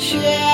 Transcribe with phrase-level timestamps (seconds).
[0.00, 0.49] 雪。